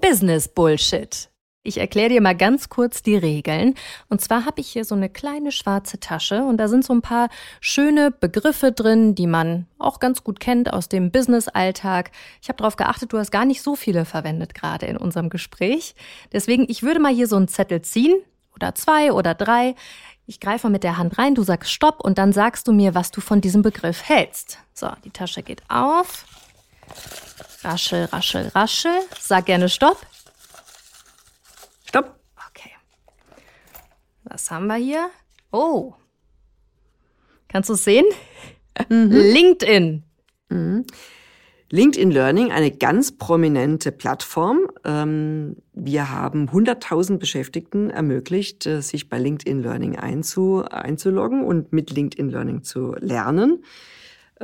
[0.00, 1.30] Business Bullshit.
[1.68, 3.74] Ich erkläre dir mal ganz kurz die Regeln.
[4.08, 7.02] Und zwar habe ich hier so eine kleine schwarze Tasche und da sind so ein
[7.02, 7.28] paar
[7.60, 12.10] schöne Begriffe drin, die man auch ganz gut kennt aus dem Business-Alltag.
[12.40, 15.94] Ich habe darauf geachtet, du hast gar nicht so viele verwendet gerade in unserem Gespräch.
[16.32, 18.14] Deswegen, ich würde mal hier so einen Zettel ziehen
[18.54, 19.74] oder zwei oder drei.
[20.24, 23.10] Ich greife mit der Hand rein, du sagst Stopp und dann sagst du mir, was
[23.10, 24.58] du von diesem Begriff hältst.
[24.72, 26.24] So, die Tasche geht auf.
[27.62, 29.00] Raschel, raschel, raschel.
[29.20, 29.68] Sag gerne.
[29.68, 29.98] Stopp.
[32.50, 32.70] Okay.
[34.30, 35.08] Was haben wir hier?
[35.52, 35.94] Oh.
[37.48, 38.04] Kannst du es sehen?
[38.90, 39.10] Mhm.
[39.10, 40.02] LinkedIn.
[40.50, 40.84] Mhm.
[41.70, 44.70] LinkedIn Learning, eine ganz prominente Plattform.
[44.84, 52.30] Ähm, wir haben 100.000 Beschäftigten ermöglicht, äh, sich bei LinkedIn Learning einzuloggen und mit LinkedIn
[52.30, 53.64] Learning zu lernen.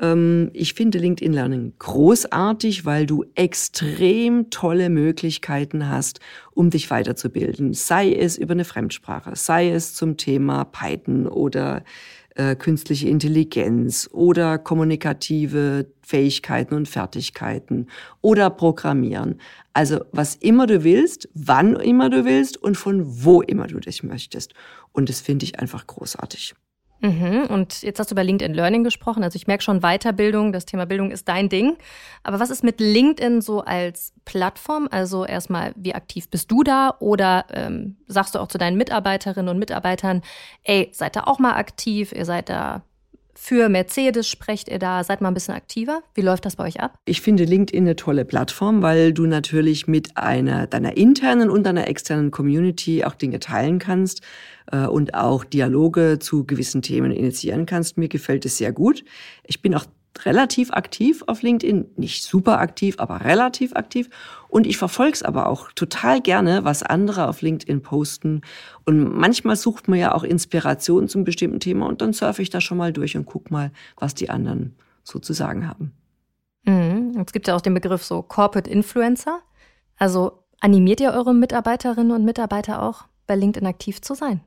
[0.00, 6.20] Ähm, ich finde LinkedIn Learning großartig, weil du extrem tolle Möglichkeiten hast,
[6.52, 7.74] um dich weiterzubilden.
[7.74, 11.84] Sei es über eine Fremdsprache, sei es zum Thema Python oder
[12.36, 17.86] äh, künstliche Intelligenz oder kommunikative Fähigkeiten und Fertigkeiten
[18.20, 19.40] oder Programmieren.
[19.72, 24.02] Also was immer du willst, wann immer du willst und von wo immer du dich
[24.02, 24.52] möchtest.
[24.92, 26.54] Und das finde ich einfach großartig.
[27.00, 27.46] Mhm.
[27.48, 29.22] Und jetzt hast du über LinkedIn Learning gesprochen.
[29.22, 31.76] Also ich merke schon Weiterbildung, das Thema Bildung ist dein Ding.
[32.22, 34.88] Aber was ist mit LinkedIn so als Plattform?
[34.90, 36.96] Also erstmal, wie aktiv bist du da?
[37.00, 40.22] Oder ähm, sagst du auch zu deinen Mitarbeiterinnen und Mitarbeitern,
[40.62, 42.82] ey, seid da auch mal aktiv, ihr seid da
[43.36, 45.04] für Mercedes sprecht ihr da?
[45.04, 46.02] Seid mal ein bisschen aktiver.
[46.14, 46.98] Wie läuft das bei euch ab?
[47.04, 51.88] Ich finde LinkedIn eine tolle Plattform, weil du natürlich mit einer deiner internen und deiner
[51.88, 54.22] externen Community auch Dinge teilen kannst
[54.70, 57.98] äh, und auch Dialoge zu gewissen Themen initiieren kannst.
[57.98, 59.04] Mir gefällt es sehr gut.
[59.44, 59.86] Ich bin auch
[60.24, 64.08] relativ aktiv auf LinkedIn, nicht super aktiv, aber relativ aktiv.
[64.54, 68.42] Und ich verfolge es aber auch total gerne, was andere auf LinkedIn posten.
[68.84, 72.60] Und manchmal sucht man ja auch Inspiration zum bestimmten Thema und dann surfe ich da
[72.60, 75.92] schon mal durch und guck mal, was die anderen so zu sagen haben.
[76.62, 77.20] Mhm.
[77.26, 79.40] Es gibt ja auch den Begriff so Corporate Influencer.
[79.96, 84.40] Also animiert ihr eure Mitarbeiterinnen und Mitarbeiter auch, bei LinkedIn aktiv zu sein?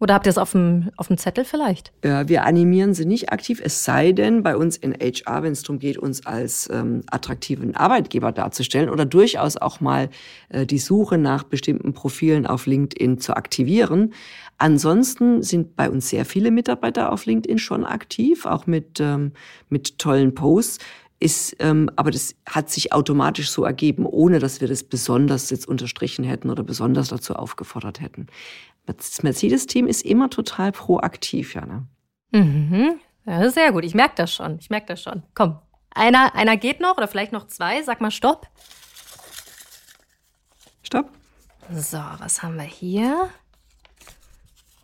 [0.00, 1.92] Oder habt ihr es auf dem, auf dem Zettel vielleicht?
[2.02, 5.62] Ja, wir animieren sie nicht aktiv, es sei denn bei uns in HR, wenn es
[5.62, 10.08] darum geht, uns als ähm, attraktiven Arbeitgeber darzustellen oder durchaus auch mal
[10.48, 14.14] äh, die Suche nach bestimmten Profilen auf LinkedIn zu aktivieren.
[14.56, 19.32] Ansonsten sind bei uns sehr viele Mitarbeiter auf LinkedIn schon aktiv, auch mit, ähm,
[19.68, 20.78] mit tollen Posts
[21.22, 25.68] ist, ähm, aber das hat sich automatisch so ergeben, ohne dass wir das besonders jetzt
[25.68, 28.26] unterstrichen hätten oder besonders dazu aufgefordert hätten.
[28.86, 31.66] Das Mercedes-Team ist immer total proaktiv, ja.
[31.66, 31.86] Ne?
[32.32, 33.00] Mhm.
[33.26, 33.84] Ja, sehr gut.
[33.84, 34.58] Ich merke das schon.
[34.58, 35.22] Ich merke das schon.
[35.34, 35.58] Komm,
[35.90, 37.82] einer, einer geht noch oder vielleicht noch zwei.
[37.82, 38.48] Sag mal Stopp.
[40.82, 41.10] Stopp.
[41.72, 43.30] So, was haben wir hier?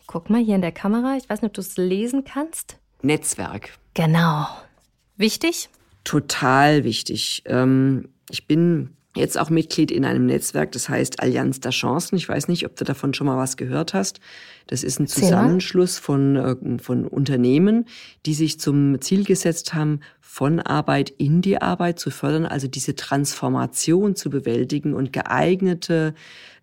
[0.05, 1.17] Guck mal hier in der Kamera.
[1.17, 2.79] Ich weiß nicht, ob du es lesen kannst.
[3.01, 3.77] Netzwerk.
[3.93, 4.47] Genau.
[5.17, 5.69] Wichtig?
[6.03, 7.43] Total wichtig.
[7.45, 12.15] Ähm, ich bin jetzt auch Mitglied in einem Netzwerk, das heißt Allianz der Chancen.
[12.15, 14.19] Ich weiß nicht, ob du davon schon mal was gehört hast.
[14.67, 17.85] Das ist ein Zusammenschluss von, äh, von Unternehmen,
[18.25, 22.95] die sich zum Ziel gesetzt haben, von Arbeit in die Arbeit zu fördern, also diese
[22.95, 26.13] Transformation zu bewältigen und geeignete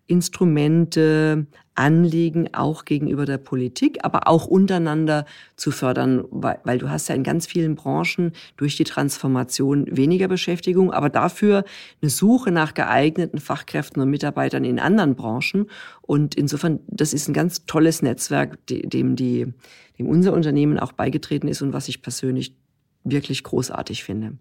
[0.07, 5.25] Instrumente, Anliegen auch gegenüber der Politik, aber auch untereinander
[5.57, 10.29] zu fördern, weil, weil, du hast ja in ganz vielen Branchen durch die Transformation weniger
[10.29, 11.65] Beschäftigung, aber dafür
[12.01, 15.69] eine Suche nach geeigneten Fachkräften und Mitarbeitern in anderen Branchen.
[16.01, 19.53] Und insofern, das ist ein ganz tolles Netzwerk, dem die,
[19.99, 22.55] dem unser Unternehmen auch beigetreten ist und was ich persönlich
[23.03, 24.37] wirklich großartig finde.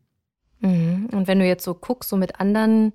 [0.61, 1.09] Mhm.
[1.13, 2.93] Und wenn du jetzt so guckst, so mit anderen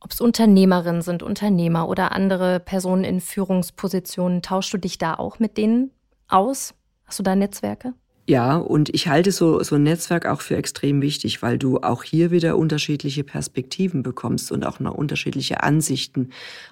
[0.00, 5.38] ob es Unternehmerinnen sind, Unternehmer oder andere Personen in Führungspositionen, tauschst du dich da auch
[5.38, 5.90] mit denen
[6.28, 6.74] aus?
[7.04, 7.94] Hast du da Netzwerke?
[8.28, 12.02] Ja, und ich halte so, so ein Netzwerk auch für extrem wichtig, weil du auch
[12.02, 16.30] hier wieder unterschiedliche Perspektiven bekommst und auch noch unterschiedliche Ansichten.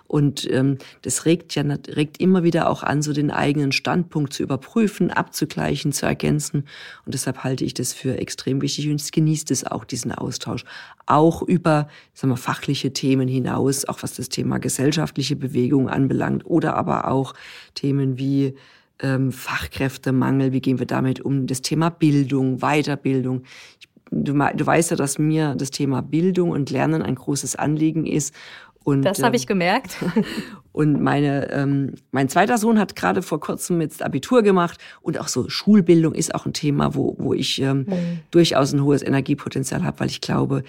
[0.08, 4.42] Und ähm, das regt ja regt immer wieder auch an, so den eigenen Standpunkt zu
[4.42, 6.64] überprüfen, abzugleichen, zu ergänzen.
[7.06, 10.64] Und deshalb halte ich das für extrem wichtig und ich genieße es auch, diesen Austausch.
[11.06, 16.74] Auch über sagen wir, fachliche Themen hinaus, auch was das Thema gesellschaftliche Bewegung anbelangt oder
[16.74, 17.32] aber auch
[17.74, 18.56] Themen wie
[19.04, 23.42] ähm, Fachkräftemangel, wie gehen wir damit um, das Thema Bildung, Weiterbildung.
[23.78, 28.06] Ich, du, du weißt ja, dass mir das Thema Bildung und Lernen ein großes Anliegen
[28.06, 28.34] ist.
[28.82, 29.96] Und, das habe ich ähm, gemerkt.
[30.72, 35.28] Und meine, ähm, mein zweiter Sohn hat gerade vor kurzem jetzt Abitur gemacht und auch
[35.28, 38.20] so Schulbildung ist auch ein Thema, wo, wo ich ähm, mhm.
[38.32, 40.64] durchaus ein hohes Energiepotenzial habe, weil ich glaube,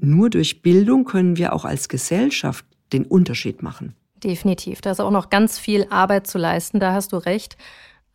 [0.00, 3.94] nur durch Bildung können wir auch als Gesellschaft den Unterschied machen.
[4.24, 4.80] Definitiv.
[4.80, 7.56] Da ist auch noch ganz viel Arbeit zu leisten, da hast du recht.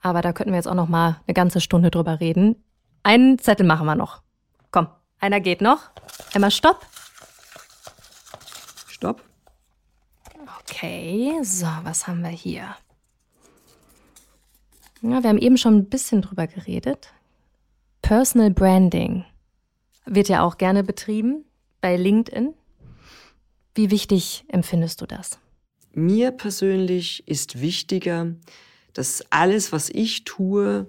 [0.01, 2.61] Aber da könnten wir jetzt auch noch mal eine ganze Stunde drüber reden.
[3.03, 4.21] Einen Zettel machen wir noch.
[4.71, 4.87] Komm,
[5.19, 5.91] einer geht noch.
[6.33, 6.85] Einmal Stopp.
[8.87, 9.21] Stopp.
[10.61, 12.75] Okay, so, was haben wir hier?
[15.01, 17.13] Ja, wir haben eben schon ein bisschen drüber geredet.
[18.01, 19.25] Personal Branding
[20.05, 21.45] wird ja auch gerne betrieben
[21.81, 22.53] bei LinkedIn.
[23.75, 25.39] Wie wichtig empfindest du das?
[25.93, 28.33] Mir persönlich ist wichtiger,
[28.93, 30.87] dass alles, was ich tue,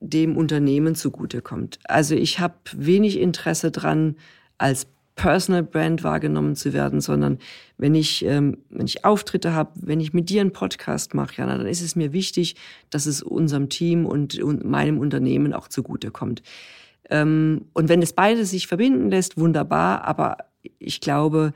[0.00, 1.78] dem Unternehmen zugutekommt.
[1.84, 4.16] Also ich habe wenig Interesse dran,
[4.58, 7.38] als Personal Brand wahrgenommen zu werden, sondern
[7.76, 11.46] wenn ich, ähm, wenn ich Auftritte habe, wenn ich mit dir einen Podcast mache, ja,
[11.46, 12.56] dann ist es mir wichtig,
[12.90, 16.42] dass es unserem Team und, und meinem Unternehmen auch zugutekommt.
[17.10, 20.38] Ähm, und wenn es beide sich verbinden lässt, wunderbar, aber
[20.78, 21.52] ich glaube,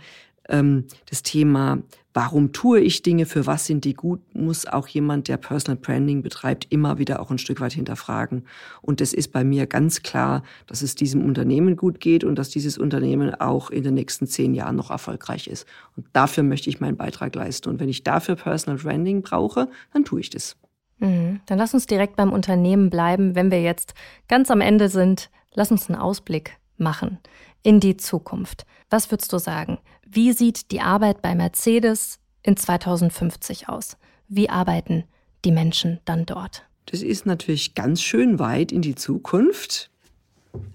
[0.49, 1.79] ähm, das Thema,
[2.17, 6.23] warum tue ich Dinge, für was sind die gut, muss auch jemand, der Personal Branding
[6.23, 8.47] betreibt, immer wieder auch ein Stück weit hinterfragen.
[8.81, 12.49] Und es ist bei mir ganz klar, dass es diesem Unternehmen gut geht und dass
[12.49, 15.67] dieses Unternehmen auch in den nächsten zehn Jahren noch erfolgreich ist.
[15.95, 17.69] Und dafür möchte ich meinen Beitrag leisten.
[17.69, 20.57] Und wenn ich dafür Personal Branding brauche, dann tue ich das.
[21.01, 21.41] Mhm.
[21.45, 23.35] Dann lass uns direkt beim Unternehmen bleiben.
[23.35, 23.93] Wenn wir jetzt
[24.27, 27.19] ganz am Ende sind, lass uns einen Ausblick machen
[27.67, 28.65] in die Zukunft.
[28.91, 29.79] Was würdest du sagen?
[30.07, 33.97] Wie sieht die Arbeit bei Mercedes in 2050 aus?
[34.29, 35.03] Wie arbeiten
[35.45, 36.63] die Menschen dann dort?
[36.85, 39.91] Das ist natürlich ganz schön weit in die Zukunft.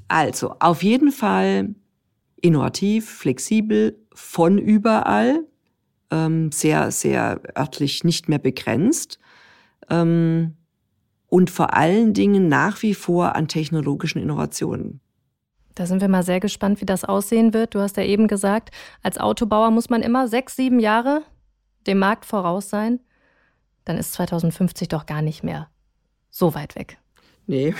[0.10, 1.75] Also, auf jeden Fall
[2.41, 5.45] innovativ, flexibel, von überall,
[6.12, 9.17] ähm, sehr, sehr örtlich nicht mehr begrenzt
[9.89, 10.58] ähm,
[11.27, 14.99] und vor allen Dingen nach wie vor an technologischen Innovationen.
[15.82, 17.74] Da sind wir mal sehr gespannt, wie das aussehen wird.
[17.74, 18.70] Du hast ja eben gesagt,
[19.02, 21.23] als Autobauer muss man immer sechs, sieben Jahre
[21.88, 23.00] dem Markt voraus sein.
[23.84, 25.71] Dann ist 2050 doch gar nicht mehr
[26.29, 27.00] so weit weg.
[27.48, 27.73] Nee.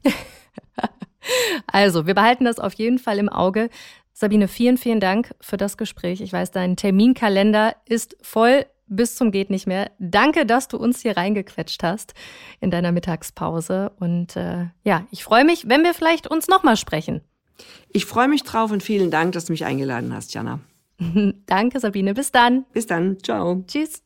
[1.66, 3.68] also, wir behalten das auf jeden Fall im Auge.
[4.14, 6.22] Sabine, vielen, vielen Dank für das Gespräch.
[6.22, 8.64] Ich weiß, dein Terminkalender ist voll
[8.96, 9.90] bis zum geht nicht mehr.
[9.98, 12.14] Danke, dass du uns hier reingequetscht hast
[12.60, 13.92] in deiner Mittagspause.
[13.98, 17.22] Und äh, ja, ich freue mich, wenn wir vielleicht uns nochmal sprechen.
[17.90, 20.60] Ich freue mich drauf und vielen Dank, dass du mich eingeladen hast, Jana.
[21.46, 22.14] Danke, Sabine.
[22.14, 22.64] Bis dann.
[22.72, 23.18] Bis dann.
[23.22, 23.64] Ciao.
[23.66, 24.02] Tschüss.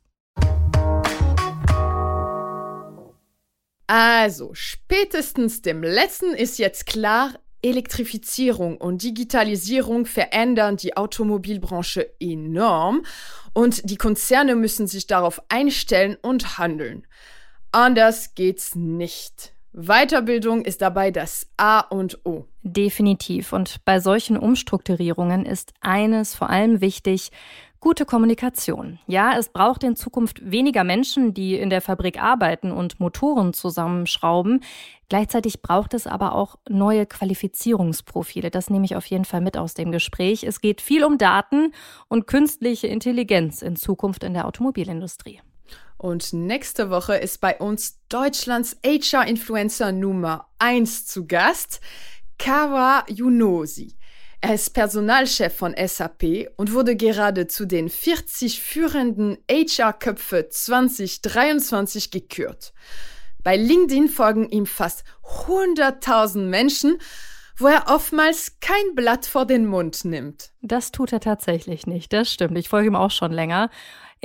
[3.89, 7.35] Also, spätestens dem letzten ist jetzt klar,
[7.69, 13.05] Elektrifizierung und Digitalisierung verändern die Automobilbranche enorm
[13.53, 17.07] und die Konzerne müssen sich darauf einstellen und handeln.
[17.73, 19.53] Anders geht's nicht.
[19.73, 22.47] Weiterbildung ist dabei das A und O.
[22.63, 23.53] Definitiv.
[23.53, 27.31] Und bei solchen Umstrukturierungen ist eines vor allem wichtig,
[27.81, 28.99] gute Kommunikation.
[29.07, 34.63] Ja, es braucht in Zukunft weniger Menschen, die in der Fabrik arbeiten und Motoren zusammenschrauben.
[35.09, 38.51] Gleichzeitig braucht es aber auch neue Qualifizierungsprofile.
[38.51, 40.43] Das nehme ich auf jeden Fall mit aus dem Gespräch.
[40.45, 41.73] Es geht viel um Daten
[42.09, 45.41] und künstliche Intelligenz in Zukunft in der Automobilindustrie.
[45.99, 51.81] Und nächste Woche ist bei uns Deutschlands HR-Influencer Nummer 1 zu Gast,
[52.39, 53.97] Kawa Yunosi.
[54.41, 62.73] Er ist Personalchef von SAP und wurde gerade zu den 40 führenden HR-Köpfe 2023 gekürt.
[63.43, 65.05] Bei LinkedIn folgen ihm fast
[65.47, 66.99] 100.000 Menschen,
[67.57, 70.53] wo er oftmals kein Blatt vor den Mund nimmt.
[70.61, 72.59] Das tut er tatsächlich nicht, das stimmt.
[72.59, 73.71] Ich folge ihm auch schon länger.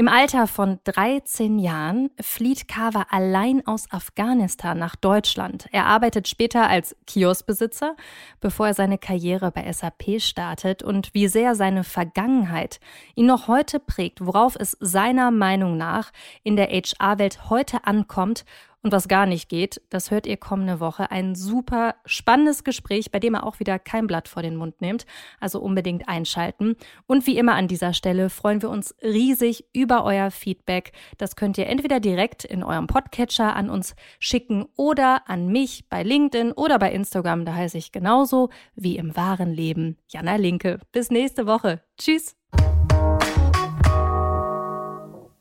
[0.01, 5.67] Im Alter von 13 Jahren flieht Kawa allein aus Afghanistan nach Deutschland.
[5.71, 7.95] Er arbeitet später als Kioskbesitzer,
[8.39, 12.79] bevor er seine Karriere bei SAP startet und wie sehr seine Vergangenheit
[13.13, 16.09] ihn noch heute prägt, worauf es seiner Meinung nach
[16.41, 18.43] in der HR-Welt heute ankommt
[18.83, 21.11] und was gar nicht geht, das hört ihr kommende Woche.
[21.11, 25.05] Ein super spannendes Gespräch, bei dem er auch wieder kein Blatt vor den Mund nimmt.
[25.39, 26.75] Also unbedingt einschalten.
[27.05, 30.93] Und wie immer an dieser Stelle freuen wir uns riesig über euer Feedback.
[31.19, 36.01] Das könnt ihr entweder direkt in eurem Podcatcher an uns schicken oder an mich bei
[36.01, 37.45] LinkedIn oder bei Instagram.
[37.45, 40.79] Da heiße ich genauso wie im wahren Leben Jana Linke.
[40.91, 41.81] Bis nächste Woche.
[41.99, 42.35] Tschüss.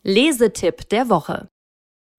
[0.03, 1.49] Lesetipp der Woche.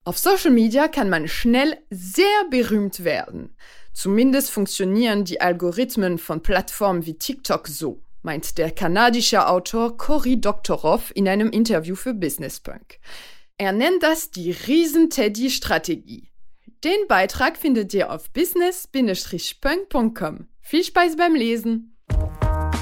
[0.03, 3.55] Auf Social Media kann man schnell sehr berühmt werden.
[3.93, 11.11] Zumindest funktionieren die Algorithmen von Plattformen wie TikTok so, meint der kanadische Autor Cory Doktorow
[11.13, 12.97] in einem Interview für Business Punk.
[13.59, 16.31] Er nennt das die Riesen-Teddy-Strategie.
[16.83, 20.47] Den Beitrag findet ihr auf business-punk.com.
[20.61, 21.90] Viel Spaß beim Lesen!